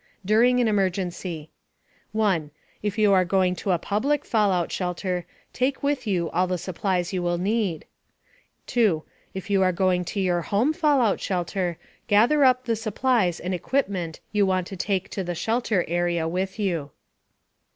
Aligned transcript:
DURING 0.25 0.59
AN 0.59 0.67
EMERGENCY 0.67 1.51
1. 2.11 2.49
If 2.81 2.97
you 2.97 3.13
are 3.13 3.23
going 3.23 3.55
to 3.57 3.69
a 3.69 3.77
public 3.77 4.25
fallout 4.25 4.71
shelter, 4.71 5.27
take 5.53 5.83
with 5.83 6.07
you 6.07 6.27
the 6.47 6.57
supplies 6.57 7.13
you 7.13 7.21
will 7.21 7.37
need. 7.37 7.85
2. 8.65 9.03
If 9.35 9.51
you 9.51 9.61
are 9.61 9.71
going 9.71 10.03
to 10.05 10.19
your 10.19 10.41
home 10.41 10.73
fallout 10.73 11.21
shelter, 11.21 11.77
gather 12.07 12.43
up 12.43 12.63
the 12.65 12.75
supplies 12.75 13.39
and 13.39 13.53
equipment 13.53 14.21
you 14.31 14.43
want 14.43 14.65
to 14.65 14.75
take 14.75 15.07
to 15.11 15.23
the 15.23 15.35
shelter 15.35 15.85
area 15.87 16.27
with 16.27 16.57
you. 16.57 16.89